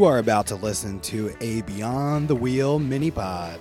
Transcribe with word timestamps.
You 0.00 0.06
are 0.06 0.16
about 0.16 0.46
to 0.46 0.54
listen 0.54 0.98
to 1.00 1.36
a 1.42 1.60
Beyond 1.60 2.26
the 2.26 2.34
Wheel 2.34 2.78
mini 2.78 3.10
pod. 3.10 3.60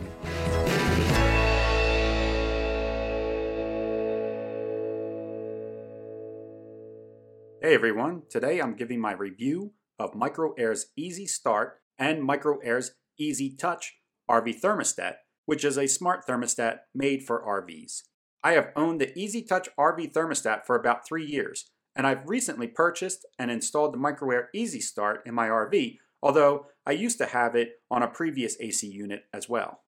Hey 7.61 7.75
everyone, 7.75 8.21
today 8.29 8.61
I'm 8.61 8.75
giving 8.75 9.01
my 9.01 9.11
review 9.11 9.73
of 9.99 10.13
Microair's 10.13 10.85
Easy 10.95 11.27
Start 11.27 11.81
and 11.97 12.23
Microair's 12.23 12.91
Easy 13.17 13.53
Touch 13.57 13.97
RV 14.31 14.61
thermostat, 14.61 15.15
which 15.45 15.65
is 15.65 15.77
a 15.77 15.87
smart 15.87 16.25
thermostat 16.25 16.77
made 16.95 17.23
for 17.23 17.43
RVs. 17.45 18.03
I 18.45 18.53
have 18.53 18.69
owned 18.77 19.01
the 19.01 19.11
Easy 19.19 19.41
Touch 19.41 19.67
RV 19.77 20.13
thermostat 20.13 20.65
for 20.65 20.77
about 20.77 21.05
three 21.05 21.25
years, 21.25 21.69
and 21.97 22.07
I've 22.07 22.29
recently 22.29 22.67
purchased 22.67 23.25
and 23.37 23.51
installed 23.51 23.93
the 23.93 23.97
Microair 23.97 24.45
Easy 24.53 24.79
Start 24.79 25.23
in 25.25 25.33
my 25.33 25.49
RV, 25.49 25.97
although 26.21 26.67
I 26.85 26.91
used 26.91 27.17
to 27.19 27.25
have 27.25 27.55
it 27.55 27.73
on 27.89 28.03
a 28.03 28.07
previous 28.07 28.57
AC 28.59 28.87
unit 28.87 29.23
as 29.33 29.47
well. 29.47 29.81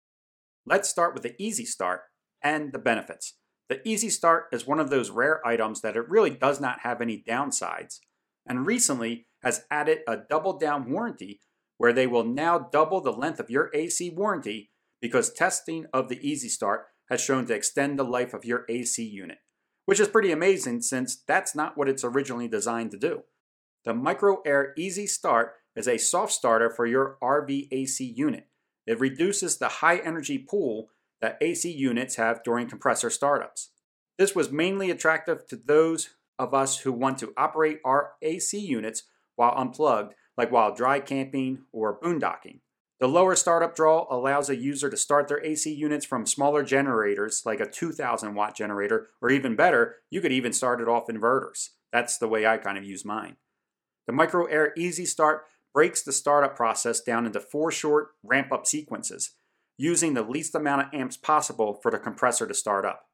Let's 0.66 0.90
start 0.90 1.14
with 1.14 1.24
the 1.24 1.36
Easy 1.42 1.66
Start 1.66 2.02
and 2.44 2.72
the 2.74 2.80
benefits. 2.80 3.36
The 3.70 3.88
Easy 3.88 4.10
Start 4.10 4.48
is 4.52 4.68
one 4.68 4.80
of 4.80 4.90
those 4.90 5.10
rare 5.10 5.46
items 5.46 5.82
that 5.82 5.96
it 5.96 6.10
really 6.10 6.32
does 6.32 6.60
not 6.60 6.82
have 6.82 7.02
any 7.02 7.24
downsides, 7.28 8.00
and 8.48 8.66
recently 8.66 9.28
has 9.44 9.66
added 9.72 10.00
a 10.08 10.18
double 10.18 10.58
down 10.58 10.92
warranty 10.92 11.40
where 11.78 11.94
they 11.94 12.08
will 12.08 12.26
now 12.26 12.60
double 12.60 13.00
the 13.00 13.14
length 13.14 13.40
of 13.40 13.50
your 13.50 13.72
AC 13.74 14.10
warranty 14.10 14.72
because 15.02 15.32
testing 15.32 15.86
of 15.94 16.10
the 16.10 16.20
Easy 16.28 16.50
Start 16.50 16.88
has 17.10 17.22
shown 17.22 17.46
to 17.46 17.54
extend 17.54 17.98
the 17.98 18.04
life 18.04 18.34
of 18.34 18.44
your 18.44 18.66
AC 18.68 19.04
unit, 19.04 19.38
which 19.86 20.00
is 20.00 20.08
pretty 20.08 20.32
amazing 20.32 20.82
since 20.82 21.24
that's 21.28 21.56
not 21.56 21.78
what 21.78 21.88
it's 21.88 22.04
originally 22.04 22.48
designed 22.48 22.92
to 22.92 22.98
do. 22.98 23.22
The 23.86 23.94
Micro 23.94 24.42
Air 24.46 24.74
Easy 24.78 25.08
Start 25.08 25.54
is 25.76 25.88
a 25.88 25.98
soft 25.98 26.34
starter 26.34 26.70
for 26.70 26.86
your 26.86 27.18
RV 27.22 27.68
AC 27.72 28.04
unit. 28.04 28.48
It 28.86 29.00
reduces 29.00 29.58
the 29.58 29.68
high 29.68 29.98
energy 29.98 30.38
pool 30.38 30.90
that 31.22 31.38
AC 31.42 31.70
units 31.70 32.16
have 32.16 32.44
during 32.44 32.68
compressor 32.68 33.10
startups. 33.10 33.70
This 34.18 34.36
was 34.36 34.52
mainly 34.52 34.90
attractive 34.90 35.48
to 35.48 35.56
those 35.56 36.10
of 36.38 36.54
us 36.54 36.80
who 36.80 36.92
want 36.92 37.18
to 37.20 37.34
operate 37.38 37.80
our 37.86 38.14
AC 38.22 38.58
units 38.58 39.04
while 39.36 39.54
unplugged, 39.56 40.14
like 40.38 40.52
while 40.52 40.74
dry 40.74 41.00
camping 41.00 41.64
or 41.72 42.00
boondocking. 42.00 42.60
The 43.00 43.08
lower 43.08 43.36
startup 43.36 43.76
draw 43.76 44.08
allows 44.10 44.50
a 44.50 44.58
user 44.58 44.90
to 44.90 44.98
start 44.98 45.30
their 45.30 45.44
AC 45.44 45.74
units 45.74 46.06
from 46.06 46.26
smaller 46.26 46.64
generators, 46.64 47.44
like 47.46 47.62
a 47.62 47.70
2000 47.70 48.36
watt 48.36 48.58
generator, 48.58 49.08
or 49.22 49.30
even 49.30 49.56
better, 49.56 49.98
you 50.10 50.20
could 50.20 50.34
even 50.34 50.52
start 50.52 50.82
it 50.82 50.90
off 50.90 51.08
inverters. 51.08 51.70
That's 51.94 52.18
the 52.18 52.28
way 52.28 52.46
I 52.46 52.58
kind 52.58 52.78
of 52.78 52.84
use 52.84 53.06
mine. 53.06 53.38
The 54.06 54.12
Micro 54.12 54.46
Air 54.46 54.74
Easy 54.76 55.06
Start 55.06 55.46
breaks 55.74 56.02
the 56.02 56.12
startup 56.12 56.56
process 56.56 57.02
down 57.02 57.26
into 57.26 57.40
four 57.40 57.72
short 57.72 58.10
ramp 58.24 58.52
up 58.52 58.66
sequences 58.66 59.32
using 59.78 60.14
the 60.14 60.24
least 60.24 60.56
amount 60.56 60.82
of 60.82 60.94
amps 60.94 61.18
possible 61.18 61.80
for 61.82 61.90
the 61.90 61.98
compressor 62.00 62.46
to 62.46 62.54
start 62.54 62.86
up. 62.86 63.06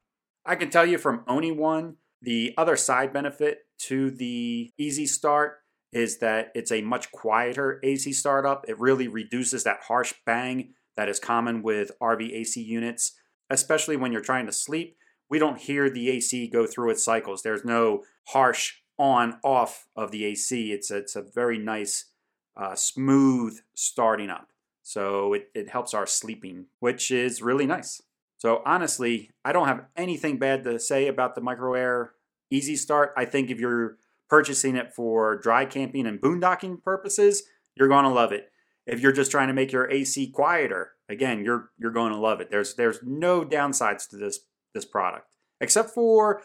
I 0.45 0.55
can 0.55 0.69
tell 0.69 0.85
you 0.85 0.97
from 0.97 1.23
owning 1.27 1.57
one, 1.57 1.97
the 2.21 2.53
other 2.57 2.75
side 2.75 3.13
benefit 3.13 3.59
to 3.79 4.09
the 4.09 4.71
Easy 4.77 5.05
Start 5.05 5.57
is 5.91 6.17
that 6.19 6.51
it's 6.55 6.71
a 6.71 6.81
much 6.81 7.11
quieter 7.11 7.79
AC 7.83 8.11
startup. 8.13 8.65
It 8.67 8.79
really 8.79 9.07
reduces 9.07 9.63
that 9.63 9.83
harsh 9.87 10.13
bang 10.25 10.73
that 10.97 11.09
is 11.09 11.19
common 11.19 11.61
with 11.61 11.91
RV 12.01 12.33
AC 12.33 12.61
units, 12.61 13.13
especially 13.49 13.95
when 13.95 14.11
you're 14.11 14.21
trying 14.21 14.45
to 14.45 14.51
sleep. 14.51 14.97
We 15.29 15.39
don't 15.39 15.59
hear 15.59 15.89
the 15.89 16.09
AC 16.09 16.49
go 16.49 16.65
through 16.65 16.91
its 16.91 17.03
cycles. 17.03 17.43
There's 17.43 17.65
no 17.65 18.03
harsh 18.29 18.73
on 18.97 19.39
off 19.43 19.87
of 19.95 20.11
the 20.11 20.25
AC. 20.25 20.71
It's 20.71 20.91
it's 20.91 21.15
a 21.15 21.21
very 21.21 21.57
nice, 21.57 22.11
uh, 22.57 22.75
smooth 22.75 23.59
starting 23.73 24.29
up. 24.29 24.49
So 24.83 25.33
it, 25.33 25.49
it 25.55 25.69
helps 25.69 25.93
our 25.93 26.05
sleeping, 26.05 26.67
which 26.79 27.11
is 27.11 27.41
really 27.41 27.65
nice. 27.65 28.01
So 28.37 28.61
honestly, 28.65 29.31
I 29.43 29.51
don't 29.51 29.67
have 29.67 29.85
anything 29.95 30.37
bad 30.37 30.63
to 30.65 30.79
say 30.79 31.07
about 31.07 31.35
the 31.35 31.41
Micro 31.41 31.73
Air 31.73 32.11
Easy 32.51 32.75
Start. 32.75 33.13
I 33.17 33.25
think 33.25 33.49
if 33.49 33.59
you're 33.59 33.97
purchasing 34.29 34.75
it 34.75 34.93
for 34.93 35.37
dry 35.37 35.65
camping 35.65 36.05
and 36.05 36.21
boondocking 36.21 36.83
purposes, 36.83 37.43
you're 37.75 37.87
going 37.87 38.03
to 38.03 38.09
love 38.09 38.31
it. 38.31 38.51
If 38.85 38.99
you're 38.99 39.11
just 39.11 39.31
trying 39.31 39.47
to 39.47 39.53
make 39.53 39.71
your 39.71 39.89
AC 39.89 40.27
quieter, 40.27 40.91
again, 41.09 41.43
you're 41.43 41.71
you're 41.77 41.91
going 41.91 42.11
to 42.11 42.19
love 42.19 42.39
it. 42.39 42.51
There's 42.51 42.75
there's 42.75 42.99
no 43.03 43.43
downsides 43.43 44.07
to 44.09 44.17
this 44.17 44.41
this 44.73 44.85
product 44.85 45.35
except 45.59 45.89
for 45.89 46.41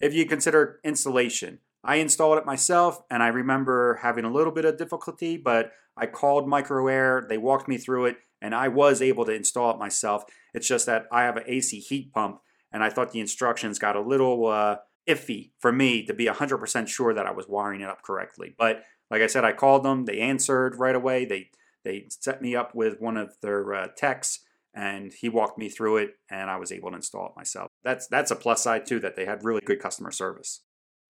if 0.00 0.14
you 0.14 0.26
consider 0.26 0.80
installation. 0.84 1.60
I 1.84 1.96
installed 1.96 2.38
it 2.38 2.46
myself 2.46 3.02
and 3.10 3.22
I 3.22 3.28
remember 3.28 4.00
having 4.02 4.24
a 4.24 4.32
little 4.32 4.52
bit 4.52 4.64
of 4.64 4.78
difficulty, 4.78 5.36
but 5.36 5.72
I 5.96 6.06
called 6.06 6.48
Microair, 6.48 7.28
they 7.28 7.38
walked 7.38 7.68
me 7.68 7.78
through 7.78 8.06
it, 8.06 8.16
and 8.40 8.54
I 8.54 8.68
was 8.68 9.00
able 9.00 9.24
to 9.26 9.32
install 9.32 9.70
it 9.70 9.78
myself. 9.78 10.24
It's 10.52 10.66
just 10.66 10.86
that 10.86 11.06
I 11.12 11.22
have 11.22 11.36
an 11.36 11.44
AC 11.46 11.78
heat 11.80 12.12
pump, 12.12 12.40
and 12.72 12.82
I 12.82 12.90
thought 12.90 13.12
the 13.12 13.20
instructions 13.20 13.78
got 13.78 13.96
a 13.96 14.00
little 14.00 14.46
uh, 14.46 14.76
iffy 15.08 15.52
for 15.58 15.72
me 15.72 16.04
to 16.06 16.14
be 16.14 16.26
100% 16.26 16.88
sure 16.88 17.14
that 17.14 17.26
I 17.26 17.32
was 17.32 17.48
wiring 17.48 17.80
it 17.80 17.88
up 17.88 18.02
correctly. 18.02 18.54
But 18.58 18.82
like 19.10 19.22
I 19.22 19.28
said, 19.28 19.44
I 19.44 19.52
called 19.52 19.84
them, 19.84 20.04
they 20.04 20.18
answered 20.18 20.78
right 20.78 20.94
away. 20.94 21.24
They 21.24 21.50
they 21.84 22.06
set 22.08 22.40
me 22.40 22.56
up 22.56 22.74
with 22.74 22.98
one 22.98 23.18
of 23.18 23.36
their 23.42 23.74
uh, 23.74 23.88
techs, 23.94 24.40
and 24.74 25.12
he 25.12 25.28
walked 25.28 25.58
me 25.58 25.68
through 25.68 25.98
it, 25.98 26.14
and 26.30 26.50
I 26.50 26.56
was 26.56 26.72
able 26.72 26.90
to 26.90 26.96
install 26.96 27.26
it 27.26 27.36
myself. 27.36 27.70
That's 27.84 28.06
that's 28.08 28.30
a 28.30 28.36
plus 28.36 28.62
side 28.62 28.86
too 28.86 28.98
that 29.00 29.16
they 29.16 29.26
had 29.26 29.44
really 29.44 29.60
good 29.64 29.80
customer 29.80 30.10
service. 30.10 30.63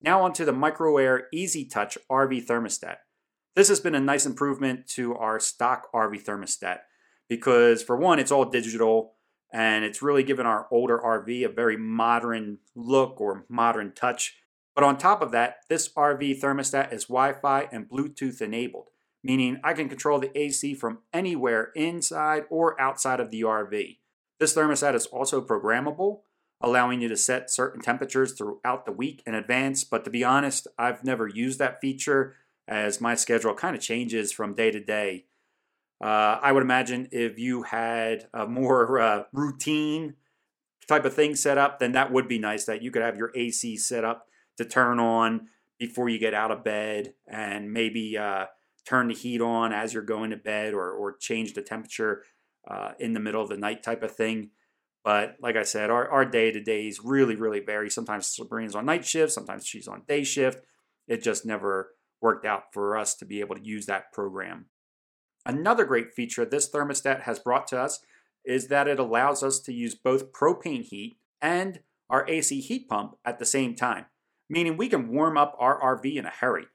Now 0.04 0.20
onto 0.20 0.44
the 0.44 0.52
Microair 0.52 1.22
Easy 1.32 1.64
Touch 1.64 1.96
RV 2.12 2.46
thermostat. 2.46 2.96
This 3.56 3.68
has 3.68 3.80
been 3.80 3.94
a 3.94 4.00
nice 4.00 4.26
improvement 4.26 4.86
to 4.88 5.14
our 5.14 5.40
stock 5.40 5.90
RV 5.94 6.22
thermostat 6.22 6.80
because, 7.26 7.82
for 7.82 7.96
one, 7.96 8.18
it's 8.18 8.30
all 8.30 8.44
digital 8.44 9.14
and 9.50 9.82
it's 9.82 10.02
really 10.02 10.22
given 10.22 10.44
our 10.44 10.66
older 10.70 10.98
RV 10.98 11.46
a 11.46 11.48
very 11.48 11.78
modern 11.78 12.58
look 12.74 13.18
or 13.18 13.46
modern 13.48 13.92
touch. 13.94 14.36
But 14.74 14.84
on 14.84 14.98
top 14.98 15.22
of 15.22 15.32
that, 15.32 15.60
this 15.70 15.88
RV 15.88 16.38
thermostat 16.38 16.92
is 16.92 17.06
Wi 17.06 17.32
Fi 17.32 17.66
and 17.72 17.88
Bluetooth 17.88 18.42
enabled, 18.42 18.88
meaning 19.22 19.58
I 19.64 19.72
can 19.72 19.88
control 19.88 20.18
the 20.18 20.38
AC 20.38 20.74
from 20.74 20.98
anywhere 21.14 21.70
inside 21.74 22.44
or 22.50 22.78
outside 22.78 23.20
of 23.20 23.30
the 23.30 23.40
RV. 23.40 23.96
This 24.38 24.54
thermostat 24.54 24.94
is 24.94 25.06
also 25.06 25.40
programmable, 25.40 26.24
allowing 26.64 27.02
you 27.02 27.08
to 27.08 27.16
set 27.16 27.50
certain 27.50 27.80
temperatures 27.80 28.32
throughout 28.32 28.86
the 28.86 28.92
week 28.92 29.22
in 29.26 29.34
advance. 29.34 29.84
But 29.84 30.02
to 30.04 30.10
be 30.10 30.24
honest, 30.24 30.66
I've 30.78 31.04
never 31.04 31.28
used 31.28 31.58
that 31.58 31.80
feature 31.80 32.36
as 32.66 33.02
my 33.02 33.14
schedule 33.14 33.54
kind 33.54 33.76
of 33.76 33.82
changes 33.82 34.32
from 34.32 34.54
day 34.54 34.70
to 34.70 34.80
day. 34.80 35.26
Uh, 36.02 36.38
I 36.42 36.52
would 36.52 36.62
imagine 36.62 37.08
if 37.12 37.38
you 37.38 37.64
had 37.64 38.28
a 38.32 38.46
more 38.46 38.98
uh, 39.00 39.24
routine 39.32 40.14
type 40.88 41.04
of 41.04 41.14
thing 41.14 41.36
set 41.36 41.58
up, 41.58 41.78
then 41.78 41.92
that 41.92 42.10
would 42.10 42.28
be 42.28 42.38
nice 42.38 42.64
that 42.64 42.82
you 42.82 42.90
could 42.90 43.02
have 43.02 43.18
your 43.18 43.30
AC 43.34 43.76
set 43.76 44.04
up 44.04 44.26
to 44.56 44.64
turn 44.64 44.98
on 44.98 45.48
before 45.78 46.08
you 46.08 46.18
get 46.18 46.34
out 46.34 46.50
of 46.50 46.64
bed 46.64 47.12
and 47.26 47.72
maybe 47.72 48.16
uh, 48.16 48.46
turn 48.86 49.08
the 49.08 49.14
heat 49.14 49.40
on 49.40 49.72
as 49.72 49.92
you're 49.92 50.02
going 50.02 50.30
to 50.30 50.36
bed 50.36 50.72
or, 50.72 50.90
or 50.90 51.16
change 51.16 51.52
the 51.52 51.62
temperature 51.62 52.22
uh, 52.66 52.92
in 52.98 53.12
the 53.12 53.20
middle 53.20 53.42
of 53.42 53.50
the 53.50 53.56
night 53.56 53.82
type 53.82 54.02
of 54.02 54.14
thing. 54.14 54.50
But 55.04 55.36
like 55.40 55.56
I 55.56 55.64
said, 55.64 55.90
our, 55.90 56.08
our 56.10 56.24
day 56.24 56.50
to 56.50 56.60
days 56.62 57.00
really, 57.04 57.36
really 57.36 57.60
vary. 57.60 57.90
Sometimes 57.90 58.26
Sabrina's 58.26 58.74
on 58.74 58.86
night 58.86 59.04
shift, 59.04 59.32
sometimes 59.32 59.66
she's 59.66 59.86
on 59.86 60.02
day 60.08 60.24
shift. 60.24 60.64
It 61.06 61.22
just 61.22 61.44
never 61.44 61.90
worked 62.22 62.46
out 62.46 62.72
for 62.72 62.96
us 62.96 63.14
to 63.16 63.26
be 63.26 63.40
able 63.40 63.54
to 63.54 63.64
use 63.64 63.84
that 63.86 64.12
program. 64.12 64.66
Another 65.44 65.84
great 65.84 66.14
feature 66.14 66.46
this 66.46 66.70
thermostat 66.70 67.22
has 67.22 67.38
brought 67.38 67.66
to 67.68 67.78
us 67.78 68.00
is 68.46 68.68
that 68.68 68.88
it 68.88 68.98
allows 68.98 69.42
us 69.42 69.60
to 69.60 69.74
use 69.74 69.94
both 69.94 70.32
propane 70.32 70.82
heat 70.82 71.18
and 71.42 71.80
our 72.08 72.26
AC 72.28 72.60
heat 72.60 72.88
pump 72.88 73.16
at 73.26 73.38
the 73.38 73.44
same 73.44 73.74
time, 73.74 74.06
meaning 74.48 74.76
we 74.76 74.88
can 74.88 75.08
warm 75.08 75.36
up 75.36 75.54
our 75.58 75.78
RV 75.80 76.16
in 76.16 76.24
a 76.24 76.30
hurry. 76.30 76.66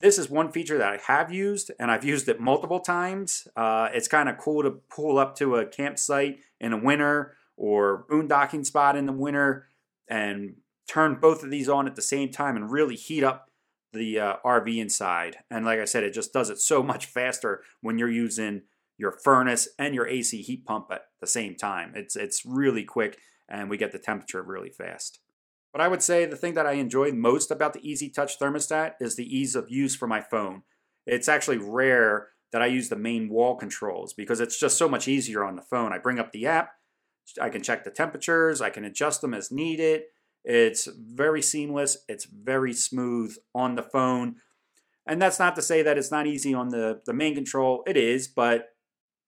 This 0.00 0.18
is 0.18 0.28
one 0.28 0.52
feature 0.52 0.76
that 0.76 0.92
I 0.92 0.98
have 1.12 1.32
used, 1.32 1.70
and 1.78 1.90
I've 1.90 2.04
used 2.04 2.28
it 2.28 2.38
multiple 2.38 2.80
times. 2.80 3.48
Uh, 3.56 3.88
it's 3.94 4.08
kind 4.08 4.28
of 4.28 4.36
cool 4.36 4.62
to 4.62 4.70
pull 4.70 5.18
up 5.18 5.36
to 5.36 5.56
a 5.56 5.66
campsite 5.66 6.40
in 6.60 6.72
the 6.72 6.76
winter 6.76 7.34
or 7.56 8.04
boondocking 8.10 8.66
spot 8.66 8.96
in 8.96 9.06
the 9.06 9.12
winter 9.12 9.68
and 10.08 10.56
turn 10.86 11.18
both 11.20 11.42
of 11.42 11.50
these 11.50 11.68
on 11.68 11.86
at 11.86 11.96
the 11.96 12.02
same 12.02 12.30
time 12.30 12.56
and 12.56 12.70
really 12.70 12.94
heat 12.94 13.24
up 13.24 13.50
the 13.92 14.20
uh, 14.20 14.36
RV 14.44 14.76
inside. 14.76 15.38
And 15.50 15.64
like 15.64 15.80
I 15.80 15.86
said, 15.86 16.04
it 16.04 16.12
just 16.12 16.32
does 16.32 16.50
it 16.50 16.58
so 16.58 16.82
much 16.82 17.06
faster 17.06 17.62
when 17.80 17.98
you're 17.98 18.10
using 18.10 18.62
your 18.98 19.12
furnace 19.12 19.68
and 19.78 19.94
your 19.94 20.06
AC 20.06 20.42
heat 20.42 20.64
pump 20.64 20.88
at 20.90 21.06
the 21.20 21.26
same 21.26 21.54
time. 21.54 21.92
It's 21.94 22.16
it's 22.16 22.44
really 22.44 22.84
quick 22.84 23.18
and 23.48 23.70
we 23.70 23.76
get 23.76 23.92
the 23.92 23.98
temperature 23.98 24.42
really 24.42 24.70
fast. 24.70 25.20
But 25.76 25.84
I 25.84 25.88
would 25.88 26.02
say 26.02 26.24
the 26.24 26.36
thing 26.36 26.54
that 26.54 26.64
I 26.64 26.72
enjoy 26.72 27.12
most 27.12 27.50
about 27.50 27.74
the 27.74 27.86
Easy 27.86 28.08
Touch 28.08 28.38
thermostat 28.38 28.92
is 28.98 29.14
the 29.14 29.36
ease 29.36 29.54
of 29.54 29.68
use 29.68 29.94
for 29.94 30.06
my 30.06 30.22
phone. 30.22 30.62
It's 31.06 31.28
actually 31.28 31.58
rare 31.58 32.28
that 32.50 32.62
I 32.62 32.66
use 32.66 32.88
the 32.88 32.96
main 32.96 33.28
wall 33.28 33.56
controls 33.56 34.14
because 34.14 34.40
it's 34.40 34.58
just 34.58 34.78
so 34.78 34.88
much 34.88 35.06
easier 35.06 35.44
on 35.44 35.54
the 35.54 35.60
phone. 35.60 35.92
I 35.92 35.98
bring 35.98 36.18
up 36.18 36.32
the 36.32 36.46
app, 36.46 36.70
I 37.38 37.50
can 37.50 37.62
check 37.62 37.84
the 37.84 37.90
temperatures, 37.90 38.62
I 38.62 38.70
can 38.70 38.86
adjust 38.86 39.20
them 39.20 39.34
as 39.34 39.52
needed. 39.52 40.04
It's 40.44 40.86
very 40.86 41.42
seamless, 41.42 41.98
it's 42.08 42.24
very 42.24 42.72
smooth 42.72 43.36
on 43.54 43.74
the 43.74 43.82
phone. 43.82 44.36
And 45.06 45.20
that's 45.20 45.38
not 45.38 45.56
to 45.56 45.62
say 45.62 45.82
that 45.82 45.98
it's 45.98 46.10
not 46.10 46.26
easy 46.26 46.54
on 46.54 46.70
the, 46.70 47.02
the 47.04 47.12
main 47.12 47.34
control. 47.34 47.82
It 47.86 47.98
is, 47.98 48.28
but 48.28 48.70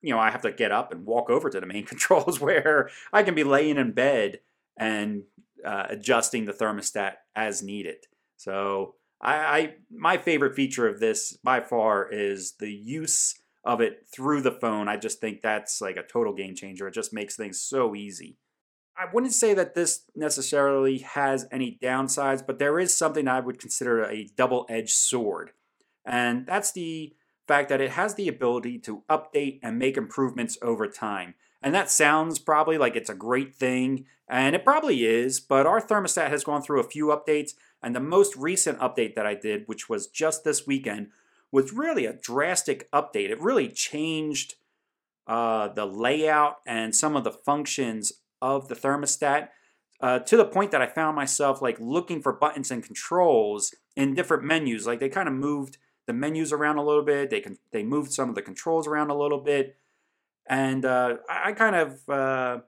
you 0.00 0.14
know, 0.14 0.18
I 0.18 0.30
have 0.30 0.42
to 0.42 0.52
get 0.52 0.72
up 0.72 0.92
and 0.92 1.04
walk 1.04 1.28
over 1.28 1.50
to 1.50 1.60
the 1.60 1.66
main 1.66 1.84
controls 1.92 2.40
where 2.40 2.88
I 3.12 3.22
can 3.22 3.34
be 3.34 3.44
laying 3.44 3.76
in 3.76 3.92
bed 3.92 4.40
and 4.78 5.24
uh, 5.64 5.86
adjusting 5.88 6.44
the 6.44 6.52
thermostat 6.52 7.14
as 7.34 7.62
needed. 7.62 8.06
So 8.36 8.94
I, 9.20 9.34
I 9.34 9.74
my 9.90 10.16
favorite 10.16 10.54
feature 10.54 10.88
of 10.88 11.00
this 11.00 11.36
by 11.42 11.60
far 11.60 12.08
is 12.10 12.54
the 12.58 12.72
use 12.72 13.34
of 13.64 13.80
it 13.80 14.06
through 14.14 14.42
the 14.42 14.52
phone. 14.52 14.88
I 14.88 14.96
just 14.96 15.20
think 15.20 15.42
that's 15.42 15.80
like 15.80 15.96
a 15.96 16.02
total 16.02 16.34
game 16.34 16.54
changer. 16.54 16.88
It 16.88 16.94
just 16.94 17.12
makes 17.12 17.36
things 17.36 17.60
so 17.60 17.94
easy. 17.94 18.38
I 18.96 19.06
wouldn't 19.12 19.32
say 19.32 19.54
that 19.54 19.74
this 19.74 20.04
necessarily 20.16 20.98
has 20.98 21.46
any 21.52 21.78
downsides, 21.80 22.44
but 22.44 22.58
there 22.58 22.80
is 22.80 22.96
something 22.96 23.28
I 23.28 23.38
would 23.38 23.60
consider 23.60 24.02
a 24.02 24.28
double 24.36 24.66
edged 24.68 24.96
sword. 24.96 25.52
And 26.04 26.46
that's 26.46 26.72
the 26.72 27.14
fact 27.46 27.68
that 27.68 27.80
it 27.80 27.90
has 27.90 28.14
the 28.14 28.28
ability 28.28 28.78
to 28.80 29.04
update 29.08 29.60
and 29.62 29.78
make 29.78 29.96
improvements 29.96 30.58
over 30.62 30.88
time. 30.88 31.34
And 31.62 31.74
that 31.74 31.90
sounds 31.90 32.38
probably 32.38 32.78
like 32.78 32.94
it's 32.94 33.10
a 33.10 33.14
great 33.14 33.54
thing, 33.54 34.06
and 34.28 34.54
it 34.54 34.64
probably 34.64 35.04
is, 35.04 35.40
but 35.40 35.66
our 35.66 35.80
thermostat 35.80 36.28
has 36.30 36.44
gone 36.44 36.62
through 36.62 36.80
a 36.80 36.88
few 36.88 37.06
updates, 37.06 37.54
and 37.82 37.94
the 37.94 38.00
most 38.00 38.36
recent 38.36 38.78
update 38.78 39.14
that 39.14 39.26
I 39.26 39.34
did, 39.34 39.64
which 39.66 39.88
was 39.88 40.06
just 40.06 40.44
this 40.44 40.66
weekend, 40.66 41.08
was 41.50 41.72
really 41.72 42.06
a 42.06 42.12
drastic 42.12 42.90
update. 42.92 43.30
It 43.30 43.40
really 43.40 43.68
changed 43.68 44.54
uh, 45.26 45.68
the 45.68 45.86
layout 45.86 46.56
and 46.66 46.94
some 46.94 47.16
of 47.16 47.24
the 47.24 47.32
functions 47.32 48.12
of 48.40 48.68
the 48.68 48.74
thermostat 48.74 49.48
uh, 50.00 50.20
to 50.20 50.36
the 50.36 50.44
point 50.44 50.70
that 50.70 50.82
I 50.82 50.86
found 50.86 51.16
myself 51.16 51.60
like 51.60 51.76
looking 51.80 52.22
for 52.22 52.32
buttons 52.32 52.70
and 52.70 52.84
controls 52.84 53.74
in 53.96 54.14
different 54.14 54.44
menus. 54.44 54.86
Like 54.86 55.00
they 55.00 55.08
kind 55.08 55.28
of 55.28 55.34
moved 55.34 55.78
the 56.06 56.12
menus 56.12 56.52
around 56.52 56.78
a 56.78 56.84
little 56.84 57.02
bit. 57.02 57.30
They 57.30 57.40
can 57.40 57.58
they 57.72 57.82
moved 57.82 58.12
some 58.12 58.28
of 58.28 58.34
the 58.34 58.42
controls 58.42 58.86
around 58.86 59.10
a 59.10 59.18
little 59.18 59.40
bit, 59.40 59.76
and 60.48 60.84
uh, 60.84 61.16
I, 61.28 61.52
kind 61.52 61.76
of 61.76 62.08
uh, 62.08 62.58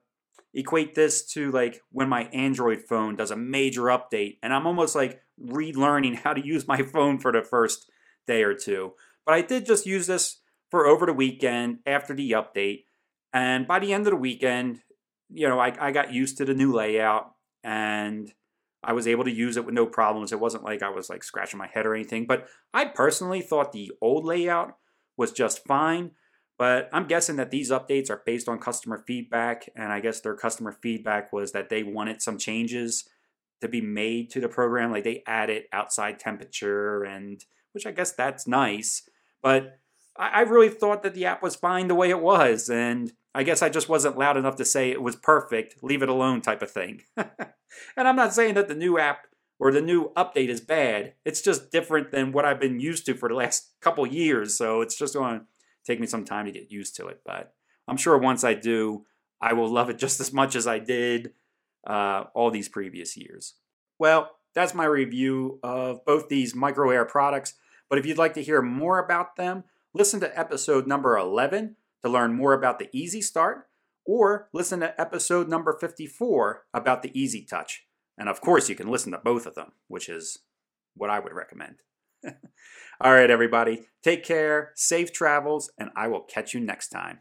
equate 0.55 0.95
this 0.95 1.27
to 1.33 1.51
like 1.51 1.81
when 1.91 2.09
my 2.09 2.25
Android 2.25 2.83
phone 2.89 3.17
does 3.17 3.31
a 3.31 3.37
major 3.37 3.83
update, 3.85 4.39
and 4.43 4.53
I'm 4.53 4.67
almost 4.67 4.95
like 4.95 5.21
relearning 5.43 6.17
how 6.17 6.35
to 6.35 6.45
use 6.45 6.69
my 6.69 6.83
phone 6.93 7.19
for 7.19 7.33
the 7.33 7.43
first 7.43 7.91
day 8.27 8.43
or 8.43 8.55
two. 8.55 8.93
But 9.25 9.35
I 9.35 9.43
did 9.43 9.67
just 9.67 9.87
use 9.87 10.07
this 10.07 10.41
for 10.71 10.87
over 10.87 11.07
the 11.07 11.13
weekend 11.13 11.79
after 11.87 12.15
the 12.15 12.33
update, 12.33 12.85
and 13.33 13.67
by 13.67 13.79
the 13.79 13.93
end 13.93 14.07
of 14.07 14.13
the 14.13 14.17
weekend, 14.17 14.81
you 15.33 15.49
know, 15.49 15.59
I, 15.59 15.75
I 15.81 15.93
got 15.93 16.13
used 16.13 16.39
to 16.39 16.45
the 16.45 16.55
new 16.55 16.73
layout 16.73 17.33
and 17.63 18.33
I 18.83 18.93
was 18.93 19.07
able 19.07 19.25
to 19.25 19.31
use 19.31 19.57
it 19.57 19.65
with 19.65 19.75
no 19.75 19.87
problems. 19.87 20.33
It 20.33 20.41
wasn't 20.41 20.65
like 20.65 20.83
I 20.83 20.89
was 20.89 21.09
like 21.09 21.23
scratching 21.23 21.59
my 21.59 21.69
head 21.69 21.87
or 21.87 21.95
anything. 21.95 22.27
But 22.27 22.47
I 22.73 22.87
personally 22.87 23.41
thought 23.41 23.73
the 23.73 23.93
old 24.01 24.25
layout 24.25 24.77
was 25.17 25.33
just 25.33 25.65
fine. 25.67 26.13
But 26.61 26.91
I'm 26.93 27.07
guessing 27.07 27.37
that 27.37 27.51
these 27.51 27.71
updates 27.71 28.11
are 28.11 28.23
based 28.27 28.47
on 28.47 28.59
customer 28.59 29.03
feedback. 29.07 29.71
And 29.75 29.91
I 29.91 30.01
guess 30.01 30.21
their 30.21 30.35
customer 30.35 30.73
feedback 30.73 31.33
was 31.33 31.53
that 31.53 31.71
they 31.71 31.83
wanted 31.83 32.21
some 32.21 32.37
changes 32.37 33.09
to 33.63 33.69
be 33.69 33.81
made 33.81 34.29
to 34.33 34.43
the 34.43 34.49
program. 34.49 34.93
Like 34.93 35.05
they 35.05 35.23
added 35.27 35.63
outside 35.73 36.19
temperature, 36.19 37.03
and 37.03 37.43
which 37.73 37.87
I 37.87 37.93
guess 37.93 38.13
that's 38.13 38.47
nice. 38.47 39.09
But 39.43 39.79
I, 40.19 40.29
I 40.29 40.41
really 40.41 40.69
thought 40.69 41.03
that 41.03 41.15
the 41.15 41.25
app 41.25 41.43
was 41.43 41.57
fine 41.57 41.89
the 41.89 41.95
way 41.95 42.11
it 42.11 42.21
was. 42.21 42.69
And 42.69 43.11
I 43.35 43.43
guess 43.43 43.63
I 43.63 43.71
just 43.71 43.89
wasn't 43.89 44.19
loud 44.19 44.37
enough 44.37 44.57
to 44.57 44.65
say 44.67 44.91
it 44.91 45.01
was 45.01 45.17
perfect, 45.17 45.83
leave 45.83 46.03
it 46.03 46.11
alone 46.11 46.43
type 46.43 46.61
of 46.61 46.71
thing. 46.71 47.05
and 47.17 47.27
I'm 47.97 48.17
not 48.17 48.35
saying 48.35 48.53
that 48.57 48.69
the 48.69 48.75
new 48.75 48.99
app 48.99 49.29
or 49.59 49.73
the 49.73 49.81
new 49.81 50.11
update 50.15 50.51
is 50.51 50.61
bad. 50.61 51.15
It's 51.25 51.41
just 51.41 51.73
different 51.73 52.11
than 52.13 52.33
what 52.33 52.45
I've 52.45 52.61
been 52.61 52.81
used 52.81 53.07
to 53.07 53.15
for 53.15 53.31
the 53.31 53.35
last 53.35 53.71
couple 53.81 54.07
years. 54.07 54.59
So 54.59 54.83
it's 54.83 54.99
just 54.99 55.15
going 55.15 55.47
take 55.85 56.01
me 56.01 56.07
some 56.07 56.25
time 56.25 56.47
to 56.47 56.53
get 56.53 56.71
used 56.71 56.97
to 56.97 57.07
it. 57.09 57.21
But 57.25 57.55
I'm 57.89 57.97
sure 57.97 58.17
once 58.19 58.45
I 58.45 58.55
do, 58.55 59.07
I 59.41 59.53
will 59.53 59.69
love 59.69 59.91
it 59.91 59.99
just 59.99 60.21
as 60.21 60.33
much 60.33 60.55
as 60.55 60.67
I 60.67 60.79
did 60.79 61.33
uh, 61.87 62.25
all 62.35 62.51
these 62.51 62.69
previous 62.69 63.17
years. 63.17 63.55
Well, 63.99 64.31
that's 64.55 64.75
my 64.75 64.85
review 64.85 65.59
of 65.63 66.05
both 66.05 66.29
these 66.29 66.55
micro 66.55 66.91
air 66.91 67.05
products. 67.05 67.55
But 67.89 67.99
if 67.99 68.07
you'd 68.07 68.19
like 68.19 68.35
to 68.35 68.43
hear 68.43 68.63
more 68.63 68.99
about 68.99 69.37
them, 69.37 69.65
listen 69.95 70.21
to 70.21 70.39
episode 70.39 70.87
number 70.87 71.17
11 71.17 71.77
to 72.03 72.09
learn 72.09 72.35
more 72.35 72.53
about 72.53 72.79
the 72.79 72.89
Easy 72.93 73.21
Start, 73.21 73.69
or 74.05 74.49
listen 74.53 74.81
to 74.81 74.99
episode 75.01 75.49
number 75.49 75.73
54 75.73 76.65
about 76.73 77.03
the 77.03 77.21
Easy 77.21 77.45
Touch. 77.45 77.85
And 78.17 78.29
of 78.29 78.41
course, 78.41 78.69
you 78.69 78.75
can 78.75 78.89
listen 78.89 79.13
to 79.13 79.19
both 79.19 79.47
of 79.47 79.55
them, 79.55 79.73
which 79.89 80.09
is 80.09 80.39
what 80.95 81.11
I 81.11 81.19
would 81.19 81.33
recommend. 81.33 81.77
All 83.01 83.13
right, 83.13 83.31
everybody, 83.31 83.87
take 84.03 84.25
care, 84.25 84.73
safe 84.77 85.13
travels, 85.13 85.71
and 85.79 85.91
I 85.97 86.09
will 86.09 86.23
catch 86.23 86.55
you 86.55 86.61
next 86.61 86.89
time. 86.89 87.21